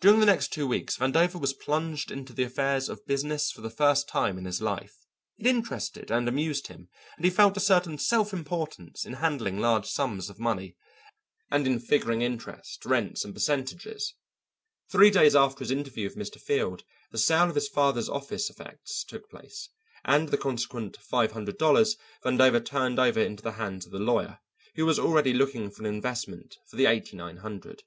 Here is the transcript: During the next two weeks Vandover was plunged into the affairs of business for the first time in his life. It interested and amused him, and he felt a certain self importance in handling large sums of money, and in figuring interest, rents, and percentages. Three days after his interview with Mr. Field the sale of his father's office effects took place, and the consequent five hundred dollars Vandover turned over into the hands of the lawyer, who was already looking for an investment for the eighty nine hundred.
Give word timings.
During 0.00 0.20
the 0.20 0.24
next 0.24 0.50
two 0.50 0.66
weeks 0.66 0.96
Vandover 0.96 1.38
was 1.38 1.52
plunged 1.52 2.10
into 2.10 2.32
the 2.32 2.42
affairs 2.42 2.88
of 2.88 3.04
business 3.06 3.50
for 3.52 3.60
the 3.60 3.68
first 3.68 4.08
time 4.08 4.38
in 4.38 4.46
his 4.46 4.62
life. 4.62 4.96
It 5.36 5.46
interested 5.46 6.10
and 6.10 6.26
amused 6.26 6.68
him, 6.68 6.88
and 7.16 7.24
he 7.26 7.30
felt 7.30 7.58
a 7.58 7.60
certain 7.60 7.98
self 7.98 8.32
importance 8.32 9.04
in 9.04 9.12
handling 9.12 9.58
large 9.58 9.84
sums 9.86 10.30
of 10.30 10.38
money, 10.40 10.78
and 11.50 11.66
in 11.66 11.80
figuring 11.80 12.22
interest, 12.22 12.86
rents, 12.86 13.26
and 13.26 13.34
percentages. 13.34 14.14
Three 14.90 15.10
days 15.10 15.36
after 15.36 15.58
his 15.58 15.70
interview 15.70 16.08
with 16.08 16.16
Mr. 16.16 16.40
Field 16.40 16.82
the 17.10 17.18
sale 17.18 17.50
of 17.50 17.54
his 17.54 17.68
father's 17.68 18.08
office 18.08 18.48
effects 18.48 19.04
took 19.04 19.28
place, 19.28 19.68
and 20.02 20.30
the 20.30 20.38
consequent 20.38 20.96
five 20.96 21.32
hundred 21.32 21.58
dollars 21.58 21.98
Vandover 22.24 22.64
turned 22.64 22.98
over 22.98 23.20
into 23.20 23.42
the 23.42 23.52
hands 23.52 23.84
of 23.84 23.92
the 23.92 23.98
lawyer, 23.98 24.38
who 24.76 24.86
was 24.86 24.98
already 24.98 25.34
looking 25.34 25.70
for 25.70 25.82
an 25.82 25.94
investment 25.94 26.56
for 26.70 26.76
the 26.76 26.86
eighty 26.86 27.18
nine 27.18 27.36
hundred. 27.36 27.82